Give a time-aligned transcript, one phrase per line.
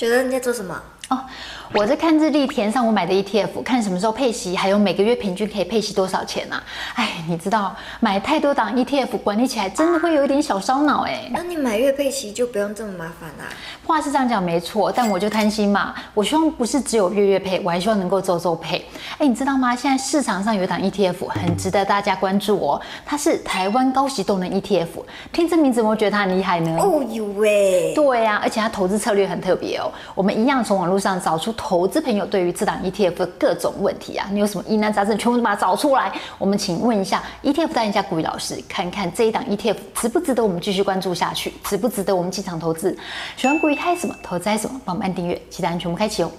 [0.00, 0.82] 觉得你在做什么？
[1.10, 1.26] 哦，
[1.72, 6.62] 我在看日历，填上我买的 ETF，看什么时候配息，还有每个月平均可以配息多少钱呢、啊？
[6.96, 11.30] 哎，你知道买太多档 ETF 管理起来真的会有一点小烧脑哎。
[11.32, 13.54] 那你买月配息就不用这么麻烦啦、啊。
[13.86, 18.84] 话是这样讲没错，但我就贪心嘛，我希望不是只有月月配，我还希望能够周周配。
[19.18, 19.74] 哎，你知道吗？
[19.76, 24.88] 现在市场上有一档 ETF 很值得大家关注哦，它是台湾高息动能 ETF。
[25.32, 26.76] 听这名字，我觉得它很厉害呢。
[26.80, 27.92] 哦呦喂！
[27.94, 29.90] 对呀、啊，而且它投资策略很特别哦。
[30.14, 36.12] 我们一样从网络上找出投资朋友对于这档 ETF 的各种问题啊，你有什么疑难杂症，全部都把它找出来。
[36.38, 42.96] 我们请问一下 ETF 专家股鱼老师，看看这一档 ETF 值不值得我们继续关注下去，值不值得我们进场投资？
[43.36, 46.30] 喜欢股鱼嗨什么，投资嗨什么，帮我们按订阅，期待按全部开启哦。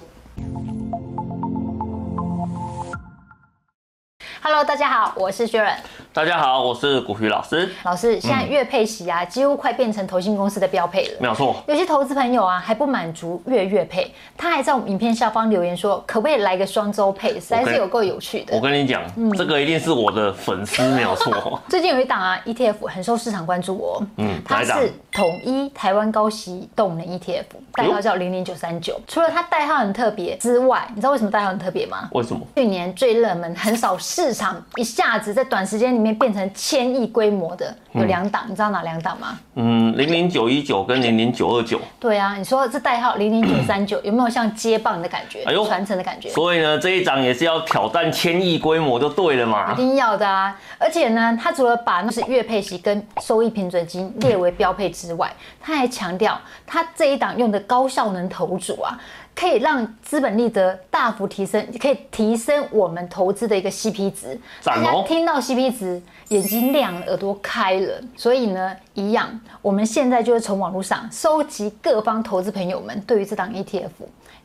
[4.43, 5.75] Hello，大家好，我是薛仁。
[6.13, 7.69] 大家好，我是古鱼老师。
[7.85, 11.13] 老师，现在月配息啊，嗯、几乎快变成投信公司的标配了。
[11.21, 11.63] 没有错。
[11.67, 17.35] 有些投资朋友啊，还不满足月月配，他还在我们影片下方留言说，可不可以来个双周配？
[17.35, 18.53] 实在是有够有趣的。
[18.53, 21.57] 我跟你讲，嗯、这个一定是我的粉丝，没有错。
[21.69, 24.03] 最近有一档啊，ETF 很受市场关注哦。
[24.17, 28.99] 嗯，它是统一台湾高息动能 ETF，代号叫零零九三九。
[29.07, 32.09] 除了它代号很特别之外，你知道为什么代号很特别吗？
[32.11, 32.45] 为什么？
[32.57, 36.81] 去年最热门、很少市场，一下子在短时间里面变成千。
[36.81, 39.37] 千亿规模的有两档，嗯、你知道哪两档吗？
[39.53, 41.79] 嗯，零零九一九跟零零九二九。
[41.99, 45.43] 对啊，你说这代号零零九三九 有没有像接棒的感觉？
[45.43, 46.29] 哎呦，传承的感觉。
[46.29, 49.73] 所以呢，这一档也是要挑战千亿规模就对了嘛。
[49.73, 50.57] 一定要的啊！
[50.79, 56.35] 而且呢，他除了把那是月配息跟收益平准金列为标配之外，他还强调
[56.65, 58.97] 他这一档用的高效能投组啊。
[59.35, 64.39] 可以让资本利得大幅提升，可以提升我们投资的一个 CP 值。
[64.63, 68.01] 大家听到 CP 值，眼睛亮了，耳朵开了。
[68.15, 73.89] 所以呢，一样，我们现在就是从网络上收集各方投资朋友们对于这档 ETF。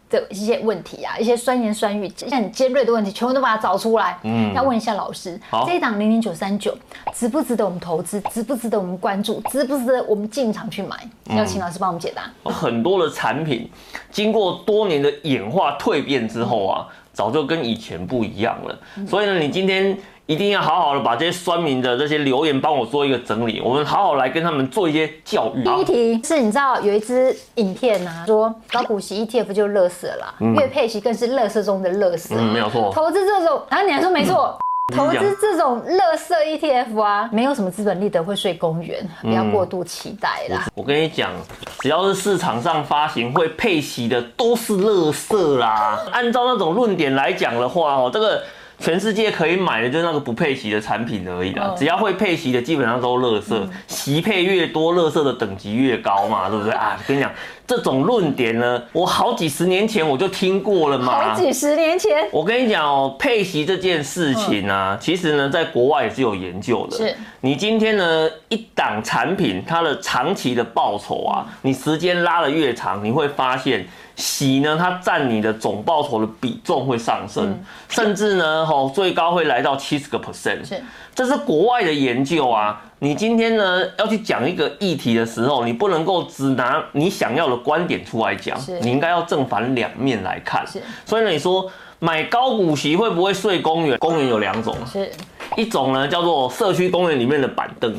[0.09, 4.19] 的一些问题啊，一些酸言酸语，像很尖锐的问题，全部都把它找出来。
[4.23, 6.77] 嗯，要问一下老师，好这一档零零九三九
[7.13, 8.21] 值不值得我们投资？
[8.33, 9.41] 值不值得我们关注？
[9.51, 10.97] 值不值得我们进场去买？
[11.37, 12.23] 要请老师帮我们解答。
[12.45, 13.71] 嗯、很多的产品
[14.11, 18.79] 经过多年的演化蜕变之后啊，早就跟以前不一样了。
[19.07, 19.97] 所以呢，你今天。
[20.27, 25.63] 一定要好好的把这些酸民的这些留言帮我做一个整理，我们好好来跟他们做一些教育。
[25.63, 32.35] 第一题是你知道有一支影片啊，说高股息 ETF 就乐色啦，嗯、月配息更是乐色中的乐色。
[32.37, 32.91] 嗯，没有错。
[32.93, 34.59] 投资这种，然后你还说没错，
[34.93, 40.67] 嗯、投资这种垃圾 ETF 啊，没有什么资本利得会睡公园，不要过度期待啦。
[40.75, 41.31] 我跟你讲，
[41.79, 46.03] 只要是市场上发行会配息的，都是垃圾啦。
[46.11, 48.43] 按照那种论点来讲的话，哦，这个。
[48.79, 56.99] 全世界可以买的就是那个不配息的产品而已啦，只要会配息的基本上都乐色，息配越多，乐色的等级越高嘛，对不对啊？
[57.07, 57.33] 跟你讲，
[57.67, 61.31] 这种论点呢，我好几十年前我就听过了嘛。
[61.31, 66.97] 好几十年前，我跟你讲哦，配息这件事情啊，其实呢，在国外也是有研究的。
[66.97, 73.87] 是，你今天呢，一档产品它的长期的报酬啊，你时间拉的越长，你会发现。
[74.17, 80.67] 息呢，它占你的总报酬的比重会上升，嗯、甚至呢，吼最高会来到七十个 percent。
[80.67, 80.83] 是，
[81.15, 82.83] 这是国外的研究啊。
[82.99, 90.67] 你今天呢要去讲一个议题的时候，你不能够只拿你想要的观点出来讲，你应该要正反两面来看。
[90.67, 93.99] 是，所以呢，你说买高股息会不会睡公园？
[93.99, 95.13] 公园有两种，是。
[95.57, 97.97] 一种呢叫做社区公园里面的板凳，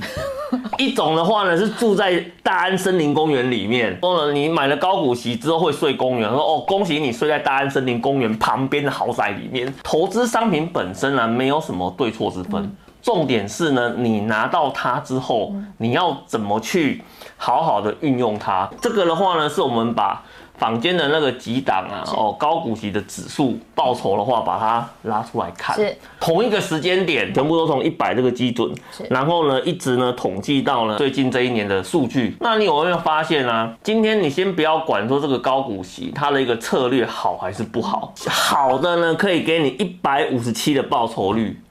[0.77, 3.97] 一种的话呢是住在大安森林公园里面。
[4.01, 9.73] 说呢，你买了高股息之后会睡公园，说哦，恭喜你睡在大安森林公园旁边的豪宅里面。
[9.83, 17.03] 投资商品本身呢没有什么对错之分，重点是呢你拿到它之后，你要怎么去
[17.35, 18.69] 好好的运用它。
[18.81, 20.23] 这个的话呢是我们把。
[20.57, 28.73] 坊间的那个几档啊，哦，高股息的指数报酬的话，把它拉出来看，是同一个时间点，全部都从一百这个基准，
[29.09, 32.35] 然后呢，一直呢统计到了最近这一年的数据。
[32.39, 33.71] 那你有没有发现啊？
[33.83, 41.61] 今天你先不要管说这个高股息它的一个策略好还是不好，好的呢可以给你一百五十七的报酬率，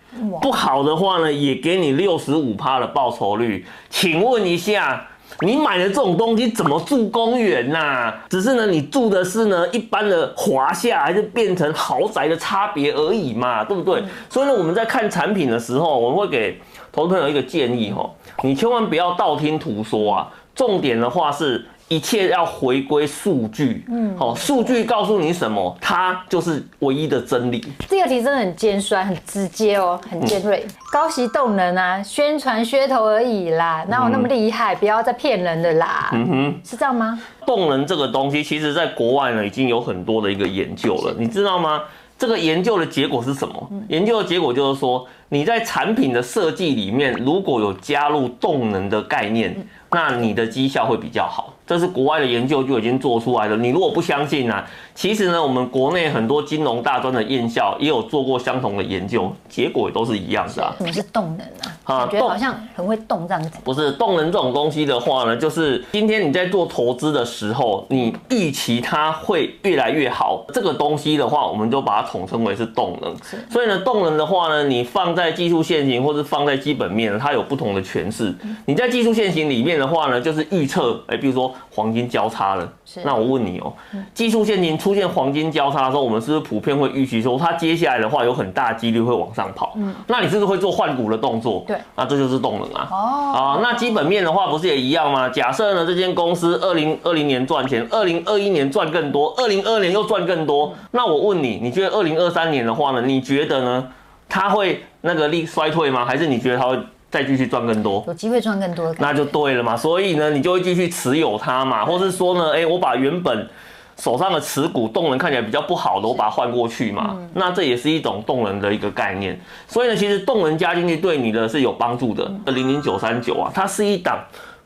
[0.40, 3.66] 不好的话呢也给你六十五趴的报酬率。
[3.90, 5.08] 请问一下。
[5.40, 8.14] 你买的这种东西怎么住公园呐？
[8.30, 14.02] 只是呢，你住的是呢一般的华夏，还是变成豪宅的差别而已嘛，对不对？
[14.30, 16.58] 所以呢，我们在看产品的时候，我们会给
[16.90, 18.10] 投资朋友一个建议哈，
[18.42, 20.28] 你千万不要道听途说啊。
[20.54, 27.64] 重点的话是一切要回归数据，嗯，好，数据告诉你什么，它就是唯一的真理。
[27.88, 30.64] 这个题真的很尖酸，很直接哦，很尖锐。
[30.66, 34.74] 嗯、高息动能啊，宣传噱头而已啦，哪有那么厉害？
[34.74, 36.10] 嗯、不要再骗人的啦。
[36.12, 37.20] 嗯哼，是这样吗？
[37.46, 41.82] 动能这个东西，其实在国外呢，已经有很多的一个研究了，你知道吗？
[42.18, 43.70] 这个研究的结果是什么？
[43.88, 49.54] 研究的结果就是说，你在产品的设计里面，如果有加入动能的概念，
[49.92, 51.52] 那你的绩效会比较好。
[51.66, 53.56] 这是国外的研究就已经做出来了。
[53.56, 60.74] 你如果不相信呢、啊，其实呢，我们国内很多金融大专的院校也有做过相同的研究，结果也都是一样的、啊。
[60.78, 61.75] 什么是动能啊？
[61.86, 63.50] 啊，觉得好像很会动这样子。
[63.64, 70.44] 不是动能这种东西的话呢，就是今天你在做投资的时候，你预期它会越来越好。
[70.52, 73.16] 这个东西的话，我们就把它统称为是动能。
[73.22, 73.38] 是。
[73.50, 78.34] 所以呢，动能的话呢，你放在技术线型或是放在基本面，它有不同的诠释。
[78.66, 81.54] 你在技术线型里面的话呢，就是预测，哎，比如说。
[81.76, 82.66] 黄金交叉了，
[83.04, 89.72] 那我问你哦、喔，技术线型出现黄金交叉的时候，我们是不是普遍会预期说它接下来的话有很大几率会往上跑？
[89.76, 91.64] 嗯，那你是不是会做换股的动作？
[91.66, 92.88] 对，那这就是动能啊。
[92.90, 92.96] 哦，
[93.34, 95.28] 啊，那基本面的话不是也一样吗？
[95.28, 103.02] 假设呢，这间公司二零二零年赚钱，二零二一年赚更多，二零二二年又赚更多，那我问你，你觉得二零二三年的话呢？
[103.02, 103.88] 你觉得呢？
[104.28, 106.04] 它会那个力衰退吗？
[106.04, 106.78] 还是你觉得它会？
[107.10, 109.76] 再继续赚更多，有机会赚更多，那就对了嘛。
[109.76, 113.48] 所以呢，你就会继续持有它嘛，或是说呢，哎，我把原本
[113.96, 117.16] 手上的持股动能看起来比较不好的，我把它换过去嘛。
[117.34, 119.38] 那这也是一种动能的一个概念。
[119.66, 122.30] 所以呢，其实动能加进去对你的是有帮助的。
[122.46, 124.18] 零零九三九啊，它是一档。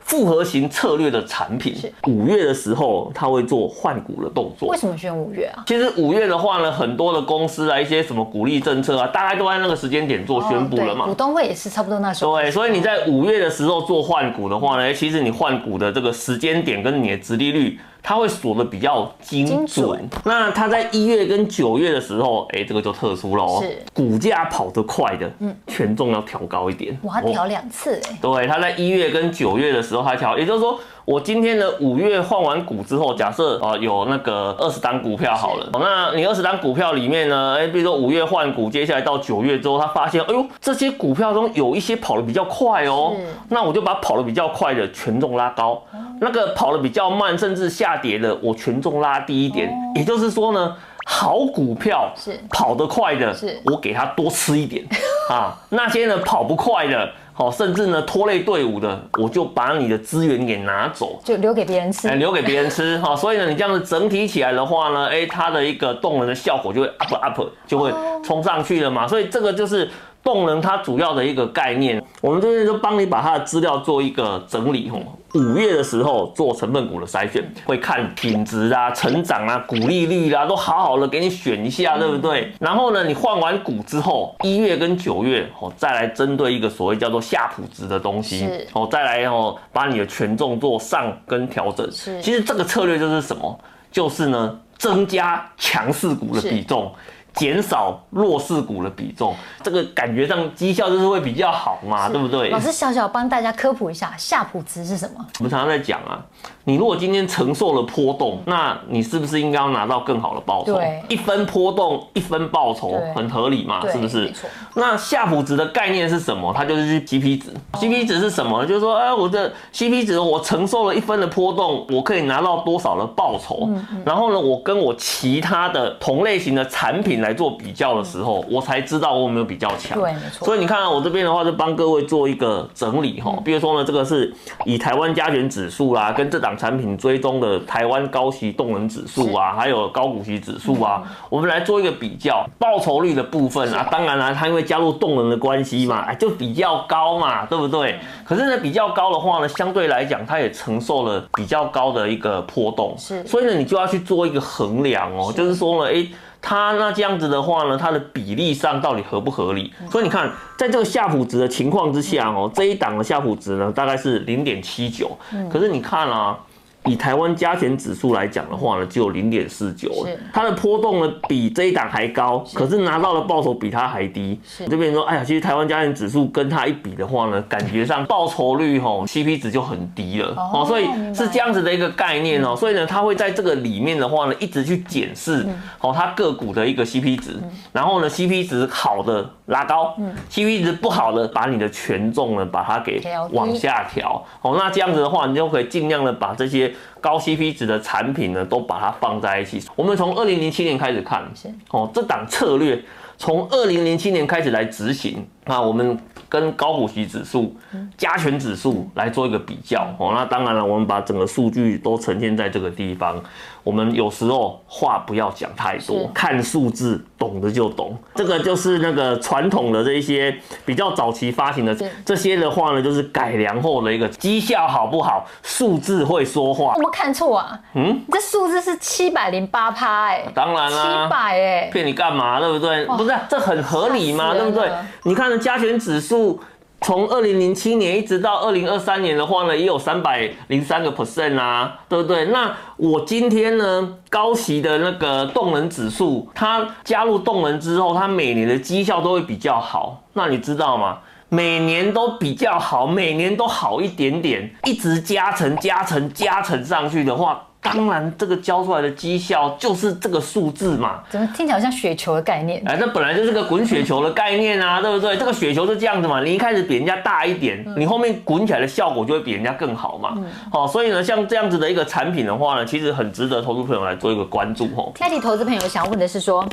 [0.03, 1.75] 复合型策略的产品，
[2.07, 4.67] 五月的时候它会做换股的动作。
[4.69, 5.63] 为什么选五月啊？
[5.67, 11.05] 其实五月的话呢，很多的公司啊，一些什么鼓励政策啊，大概都在那个时间点做宣布了嘛。
[11.05, 12.35] 股东会也是差不多那时候。
[12.35, 17.79] 对，所以你在五月的时候做换股的话呢，其实你换股的这个时间点跟你的殖利率。
[18.03, 20.09] 它会锁的比较精准，精准。
[20.25, 23.59] 那它在一月跟九月的时候，哎、欸，这个就特殊了哦。
[23.61, 23.77] 是。
[23.93, 26.97] 股价跑得快的，嗯，权重要调高一点。
[27.03, 28.17] 哇，调两次哎、欸。
[28.21, 30.79] 对，它在一月跟九月的时候，它调，也就是说。
[31.11, 43.13] 我今天的五月换完股之后，假设啊有那个二十单股票好了，那你二十单股票里面呢，哎，比如说五月换股，接下来到九月之后，他发现，哎呦，这些股票中有一些跑得比较快哦，
[43.49, 45.83] 那我就把跑得比较快的权重拉高，
[46.21, 49.69] 那个跑得比较慢甚至下跌的，我权重拉低一点。
[49.95, 50.73] 也就是说呢，
[51.05, 52.39] 好股票是。
[52.49, 53.61] 跑得快的，是。
[53.65, 54.87] 我给它多吃一点。
[55.29, 57.09] 啊，那些呢跑不快的。
[57.41, 63.15] 好，甚至呢拖累队伍的，我就把你的资源给拿走，就留给别人吃，哎，留给别人吃哈。
[63.17, 67.91] 所以呢，你这样子整体起来的话呢，哎，它的一个动能的效果就会 up up，就会
[68.23, 69.07] 冲上去了嘛。
[69.07, 69.89] 所以这个就是。
[70.23, 75.01] 动能它主要的一个概念，我们这边就帮你把它的资料做一个整理吼。
[75.33, 82.51] 五月的时候做成分股的筛选，会看品质啊、成长啊、股利率啊，都好好的给你选一下，对不对？
[82.59, 91.89] 然后呢，你换完股之后，一月跟九月哦，再来针对一个所谓叫做夏普值的东西，哦，再来哦，把你的权重做上跟调整。
[91.89, 93.57] 是，其实这个策略就是什么？
[93.89, 96.91] 就是呢，增加强势股的比重。
[97.33, 99.33] 减少弱势股的比重，
[99.63, 102.49] 这个感觉上绩效就是会比较好嘛，对不对？
[102.49, 105.25] 老师小小帮大家科普一下，夏普值是什么？
[105.39, 106.19] 我们常常在讲啊，
[106.65, 110.73] 你如果今天承受了波动，那你是不是应该要拿到更好的报酬？
[110.73, 114.31] 对，一分波动一分报酬，很合理嘛，是不是？
[114.75, 116.53] 那夏普值的概念是什么？
[116.53, 117.53] 它就是 CP 值。
[117.73, 118.65] CP 值是什么？
[118.65, 123.69] 就是说，哎，我的 CP 值，我承受了一分的波动，我可以拿到多少的报酬？
[124.05, 127.20] 然后呢，我跟我其他的同类型的产品。
[127.21, 129.97] 来做比较的时候，我才知道我有没有比较强。
[129.99, 130.45] 对，没错。
[130.45, 133.37] 所以你看啊，我这边的话就帮各位做一个整理哈。
[133.45, 134.33] 比如说呢，这个是
[134.65, 147.99] 以台湾加权指数啦，跟这档产品追踪的台湾高息动能指数啊，还有高股息指数啊，我们来做一个比较，报酬率的部分啊，当然啦，它因为加入动能的关系嘛，就比较高嘛，对不对？
[148.25, 152.95] 可是呢，比较高的话呢，相对来讲，它也承受了比较高的一个波动。
[152.97, 156.05] 是，所以呢，你就要去做一个衡量哦，就是说呢，哎。
[156.41, 159.71] 它那这样子的话呢，它的比例上到底合不合理？
[159.91, 165.17] 所以你看，在这个夏普值的情况之下哦，这一档的夏普值呢，大概是零点七九。
[165.51, 166.37] 可是你看啊。
[166.85, 174.39] 以台湾加权指数来讲的话呢，只有零点四九，它的波动呢比这一档还高，可是拿到的报酬比它还低。
[174.67, 182.55] 这边说，哎呀，其实台湾加权指数跟它一比的话呢，感觉上报酬率吼 CP 值就很低了哦，所以是这样子的一个概念哦。
[182.55, 185.45] 所以呢，它会在这个里面的话呢，一直去检视
[185.81, 187.35] 哦它个股的一个 CP 值，
[187.71, 189.95] 然后呢 CP 值好的拉高
[190.31, 192.99] ，CP 值不好的把你的权重呢把它给
[193.33, 194.55] 往下调哦。
[194.57, 196.70] 那这样子的话，你就可以尽量的把这些。
[196.71, 199.61] 些高 CP 值的产品呢，都把它放在一起。
[199.75, 201.23] 我们从二零零七年开始看，
[201.69, 202.81] 哦，这档策略
[203.17, 205.97] 从二零零七年开始来执行，那我们。
[206.29, 207.53] 跟高股息指数、
[207.97, 213.21] 加权指数来做一个比较哦，那当然了，我们把整个数据都呈现在这个地方。
[213.63, 217.95] 我们有时候话不要讲太多，看数字，懂的就懂。
[218.15, 221.75] 这个就是那个传统的这一些比较早期发行的
[222.05, 225.25] 这些的话呢，就是改良后的一个绩效好不好？
[225.43, 226.73] 数字会说话。
[226.75, 227.59] 我们看错啊？
[227.75, 232.39] 嗯，这数字是七百零八趴哎，当然啦，七百哎，骗你干嘛？
[232.39, 232.85] 对不对？
[232.85, 234.33] 不是，这很合理吗？
[234.33, 234.69] 对不对？
[235.03, 236.39] 你看加权指数。
[236.81, 242.25] 从二零零七年一直到二零二三年的话呢，也有三百零三个 percent 啊，对不对？
[242.25, 250.03] 那我今天呢，高息的那个动能指数，它加入动能之后，它每年的绩效都会比较好。
[250.13, 250.97] 那你知道吗？
[251.29, 257.41] 每年都比较好，每年都好一点点，一直加成、加成、加成上去的话。
[257.61, 261.01] 当然，这个交出来的绩效就是这个数字嘛。
[261.09, 262.61] 怎么听起来像雪球的概念？
[262.65, 265.15] 哎，这本来就是个滚雪球的概念啊， 对不对？
[265.15, 270.17] 这个雪球是这样子嘛，你一开始比人家大一点，你后面滚起来的效果就会比人家更好嘛。
[270.51, 274.91] 好，所以呢，像这样子的一个产品的话呢，其实很值得投资朋友来做一个关注哦。
[274.95, 276.43] 天体投资朋友想问的是说。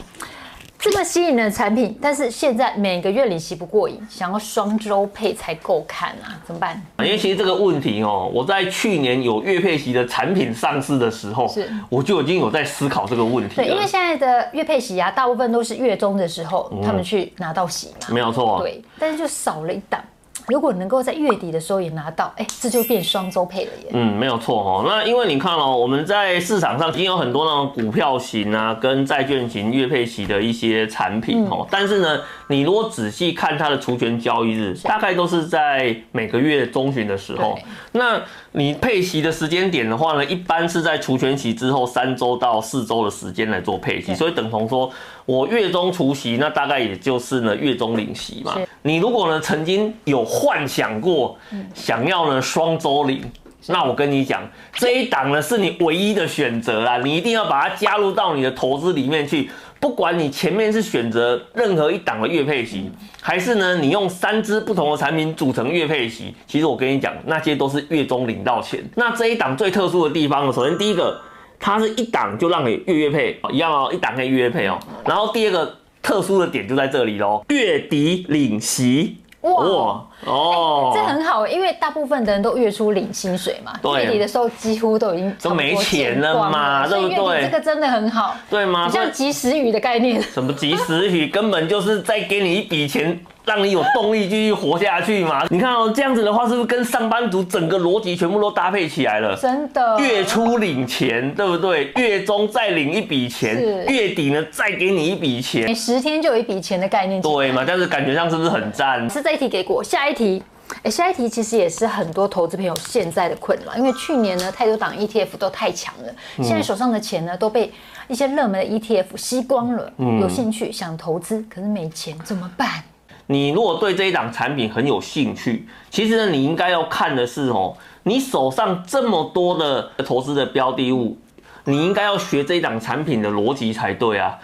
[0.79, 6.81] 这么吸引人的产品，但是现在每个月领息不过瘾，想要双周配才够看啊，怎么办？
[6.99, 13.57] 因为其实这个问题哦，我在去年有月配息的产品上市的时候，是我就已经有在思考这个问题。
[13.57, 18.61] 对，因为现在的月配息啊，大部分都是月中的时候他们去拿到息嘛，没有错。
[18.63, 20.01] 对，但是就少了一档。
[20.49, 23.91] 如果能够在月底的时候也拿到，哎，这就变双周配了耶。
[23.93, 24.85] 嗯，没有错哦。
[24.87, 31.67] 那因为你看哦，我们在市场上已经有很多那种股票型啊，跟债券型月配型的一些产品哦。
[31.71, 37.59] 但是呢，你如果仔细看它的除权交易日，大概都是在每个月中旬的时候。
[37.93, 38.21] 那
[38.53, 44.91] 你配息的时间点的话呢，一般是在除权息之后三周到四周的时间来做配息，所以等同说。
[45.27, 48.57] 我月中除息，那大概也就是呢月中领息嘛。
[48.81, 51.37] 你如果呢曾经有幻想过
[51.75, 53.21] 想要呢双周领，
[53.67, 56.97] 那我跟你讲，这一档呢是你唯一的选择啦。
[57.05, 59.51] 你一定要把它加入到你的投资里面去。
[59.81, 68.85] 不管你前面是选择任何一档的月配席，还是呢你用三支不同的产品组成月配席，其实我跟你讲，那些都是月中领到钱。
[68.97, 71.21] 那这一档最特殊的地方呢，首先第一个。
[71.61, 74.79] 它是一档就让你月月配一样哦，一档可以月月配哦。
[75.05, 87.43] 然后第二个特殊的点就在这里喽，月底领息哇哦，这很好，因为大部分的人都月初领薪水嘛，月底的时候几乎都已经都没钱了嘛，对不对？
[87.43, 88.89] 这个真的很好，对吗？
[88.89, 93.19] 像及时雨的概念，什么及时雨， 根本就是在给你一笔钱。
[93.45, 95.43] 让你有动力继续活下去嘛？
[95.49, 99.35] 你看哦，这样子的话，是不是跟上班族整个逻辑全部都搭配起来了？
[99.35, 101.91] 真的，月初领钱，对不对？
[101.97, 103.57] 月中再领一笔钱，
[103.89, 107.65] 月底呢再给你一笔钱，每十天就有一笔钱的概念，对嘛？
[107.67, 109.09] 但是感觉上是不是很赞？
[109.09, 110.43] 是这一题给过，下一题，
[110.83, 117.73] 哎，下一题其实也是很多投资朋友现在的困扰，因为去年呢太多档 ETF 都太强了，现在手上的钱呢都被
[118.07, 122.83] 一些热门的 ETF 吸光了，嗯有兴趣想投资，可是没钱怎么办？
[123.31, 131.19] 你如果对这一档产品很有兴趣，其实呢，你应该要看的是哦，你手上这么多的投资的标的物，
[131.65, 134.39] 你应该要学这一档产品的逻辑才对啊。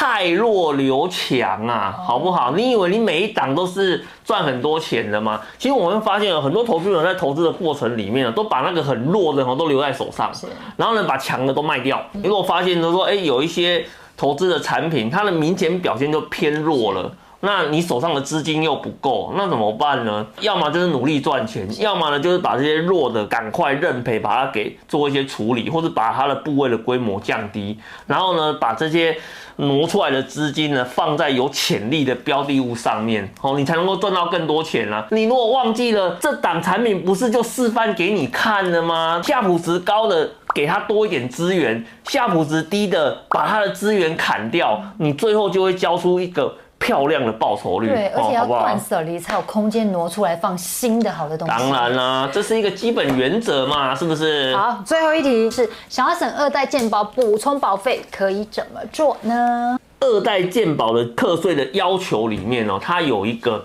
[0.00, 2.52] 汰弱留强啊，好不好？
[2.52, 5.38] 你以为你每一档都是赚很多钱的吗？
[5.58, 10.32] 其实我们发现有很多投资人在投资的过程里面都把那个很弱的都留在手上，
[10.78, 12.02] 然后呢，把强的都卖掉。
[12.22, 13.84] 结果发现说，哎，有一些
[14.16, 17.12] 投资的产品，它的明显表现就偏弱了。
[17.42, 20.26] 那你手上的资金又不够，那怎么办呢？
[20.40, 29.16] 要么就是努力赚钱，要么呢就是把这些弱的赶快认赔，把它给做一些处理，或者把它的部位的规模降低，然后呢把这些
[29.56, 35.06] 挪出来的资金呢放在有潜力的标的物上面，哦，你才能够赚到更多钱啊！
[35.10, 39.22] 你如果忘记了这档产品不是就示范给你看了吗？
[39.24, 46.54] 夏普值高的给他多一点资源，夏普值低的把他的资源砍掉，你最后就会交出一个。
[46.80, 51.54] 漂亮的报酬率，对，而且要断舍离才有空间挪出来放新的好的东西。
[51.54, 54.56] 当然啦、啊，这是一个基本原则嘛，是不是？
[54.56, 59.78] 好，最后一题是想要省二代健保补充保费，可以怎么做呢？
[60.00, 63.62] 二代健保的课税的要求里面哦，它有一个。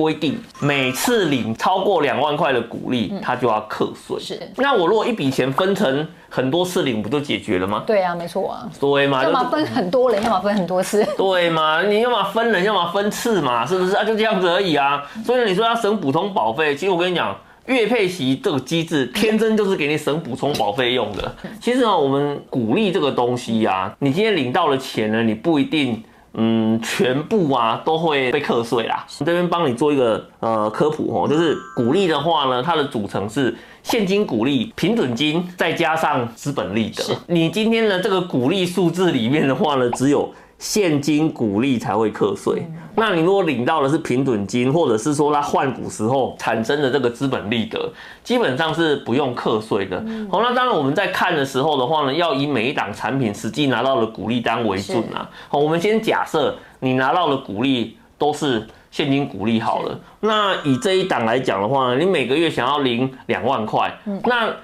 [0.00, 4.18] 规定每次领超过两万块的股利，他就要课税。
[4.18, 7.84] 是，那我如果一笔钱分成很多次领，不就解决了吗？
[7.86, 8.66] 对啊，没错啊。
[8.80, 9.22] 对嘛？
[9.22, 11.06] 要么分很多人，要么分很多次。
[11.18, 11.82] 对嘛？
[11.82, 14.02] 你要么分人，要么分次嘛，是不是啊？
[14.02, 15.02] 就这样子而已啊。
[15.22, 21.30] 所以你说要省普通保费，其实我跟你讲，月配息这个机制，天真就是给你省补充保费用的。
[21.60, 26.02] 其实呢，我们股利这个东西啊，你今天领到了钱呢，你不一定。
[26.34, 29.04] 嗯，全部啊都会被课税啦。
[29.18, 37.04] 这边帮你做一个呃科普哦，就是股利的话呢，它的组成是现金股利、平准金，再加上资本利得。
[37.26, 42.62] 你今天的这个股利数字里面的话呢，只有现金股利才会课税。
[42.94, 47.90] 那你如果领到的是平准金，或者是说他换股时候产生的这个资本利得，
[48.22, 49.96] 基本上是不用课税的。
[50.30, 55.26] 好，那当然我们在看的时候的话呢，要以每一档产品实际拿到的股利单为准啊。
[55.48, 59.98] 好，我们先假设你拿到的股利都是现金股利好了。
[60.20, 64.54] 那以这一档来讲的话呢，你每个月想要领两万块，那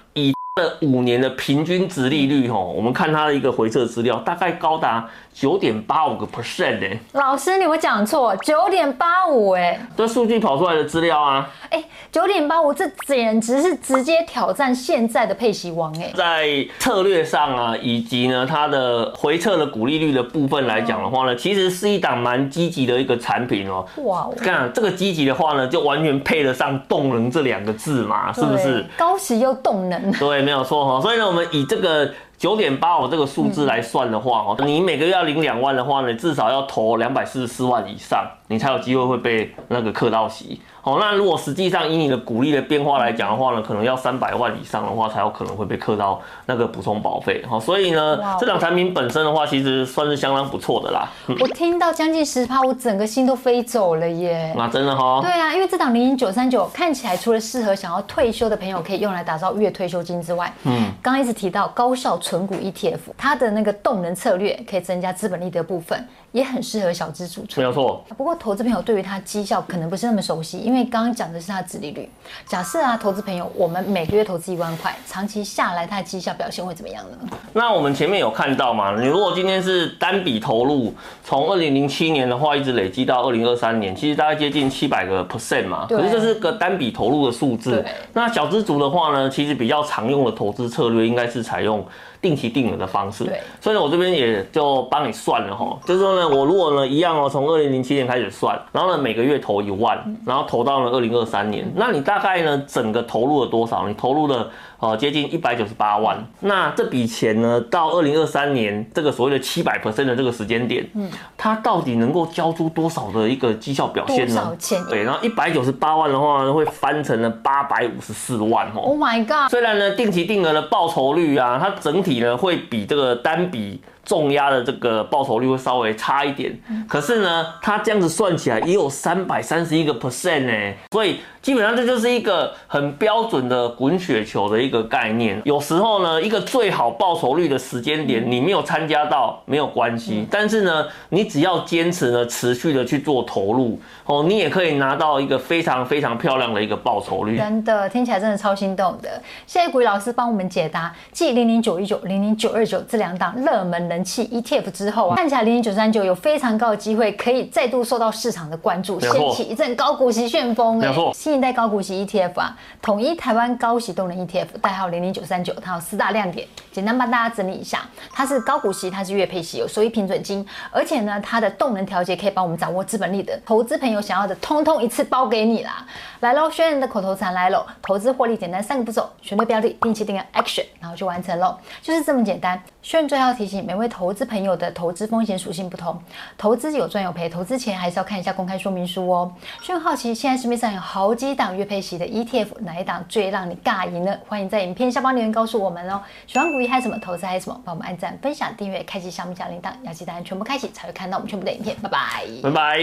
[0.80, 6.98] 五年的平均值利率吼，我们看它的一个回撤资料，大概高达九点八五个 percent 哎。
[7.12, 9.78] 老师，你有讲错，九点八五哎。
[9.94, 11.46] 这数据跑出来的资料啊。
[11.68, 16.10] 哎，九点八五，这简直是直接挑战现在的配息王哎。
[16.14, 23.86] 在策略上啊，以及呢它的回撤的股利率的部分来讲的话呢，其实是一档蛮积极的一个产品哦。
[24.04, 28.82] 哇，看这个积极的话呢，就完全配得上动能这两个字嘛，是不是？
[28.96, 30.10] 高息又动能。
[30.12, 30.45] 对。
[30.46, 40.60] 没有错哈，所以呢，我们以这个九点八五这个数字来算的话，哦，你每个月要领两万的话呢，至少要投两百四十四万以上，你才有机会会被那个克到息。
[40.82, 47.42] 哦，那如果实际上以你的股利的变化来讲的话呢，可能要三百万以上的话，才有可能会被克到那个补充保费。
[47.48, 51.08] 好，所以呢，这档产品本身的话，其实算是相当不错的啦。
[51.40, 54.54] 我听到将近十趴，我整个心都飞走了耶。
[54.56, 55.20] 那真的哈？
[55.22, 66.04] 对啊，因为这档零零九三九看起来除了适合想要退休的朋友可以用来打造月退休金之外，嗯，刚刚一直提到高效存股 ETF，它的那个动能策略可以增加资本利得部分。
[66.32, 68.04] 也很适合小资主，没有错。
[68.14, 72.06] 不过投资朋友对于它绩效可能不是那么熟悉，因为刚刚讲的是它的殖利率。
[72.44, 77.16] 假设啊，投资朋友我们每个月投资一万块，长期下来它的绩效表现会怎么样呢？
[77.54, 80.92] 那我们前面有看到嘛，你如果今天是单笔投入，
[81.24, 85.86] 从二零零七年的话一直累积到二零二三年，其实大概接近七百个 percent 嘛。
[85.88, 87.82] 可是这是个单笔投入的数字。
[88.12, 91.82] 那小资族的话呢，其实比较常用的投资策略应该是采用。
[92.26, 99.96] 定期定额的方式，对，所以呢，我这边也就帮你算了哈，就是说呢，我如果呢一样哦，从二零零七年开始算，然后呢每个月投一万，
[100.26, 103.86] 然后投到了二零二三年，那你大概呢整个投入了多少？
[103.86, 104.50] 你投入了。
[104.78, 106.24] 哦，接近一百九十八万。
[106.40, 114.34] 那这笔钱呢，到二零二三年这个所谓的七百 percent 的这个时间点，嗯，它到底能够交出多少的一个绩效表现呢？
[114.34, 114.84] 多少钱？
[114.90, 118.80] 对，然后一百九十八万的话呢，会翻成了八百五十四万哦。
[118.80, 119.50] Oh my god！
[119.50, 123.80] 虽然呢，定期定额的报酬率啊，它整体呢会比这个单笔。
[124.06, 126.56] 重压的这个报酬率会稍微差一点，
[126.88, 135.42] 可是呢，它这样子算起来也有三百三十一个 percent 呢，所以基本上这就是一个很标准的滚雪球的一个概念。
[135.44, 147.36] 有时候呢，一个最好报酬率的时间点，你没有参加到没有关系，但是呢，你只要坚持呢，持续的去做投入哦，你也可以拿到一个非常非常漂亮的一个报酬率。
[147.36, 153.95] 真的听起来真的超心动的，谢谢股鱼老师帮我们解答，继零零九一九、零零九二九这两档热门的。
[153.96, 160.78] 人气 ETF 之后啊，看起来零零九三九有非常高的机会可以再度受到市场的关注，掀起一阵高股息旋风。
[160.80, 167.80] 哎，新一代高股息 ETF 啊，统一台湾高息动能 ETF，代号零零九三九，它有四大亮点，简单帮大家整理一下。
[168.12, 173.38] 它是高股息，它是月配息，有收益平准金，而且呢，它的动能调节可以帮我们掌握资本利得。
[173.46, 175.86] 投资朋友想要的，通通一次包给你啦！
[176.20, 182.60] 来喽，轩人的口头禅来喽，投资获利简单三个步骤：选对标的，定期定额 Action，然后就完成喽，就是这么简单。
[182.86, 183.88] 轩人最要提醒每位。
[183.88, 186.00] 投资朋友的投资风险属性不同，
[186.38, 189.32] 投资有赚有赔，投资前还是要看一下公开说明书哦。
[189.60, 194.16] 轩人好奇，现在市面上有好几档月配息的 ETF，哪一档最让你尬赢呢？
[194.28, 196.00] 欢迎在影片下方留言告诉我们哦。
[196.28, 201.74] 喜欢股一还有什么投资还有什么，帮我们按赞、分享、订阅、开启小米小铃铛，要记得按全部开启才会看到我们全部的影片。
[201.82, 202.78] 拜拜，拜拜。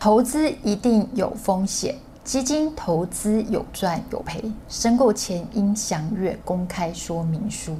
[0.00, 7.76] 投资一定有风险，基金投资有赚有赔，申购前应详阅公开说明书。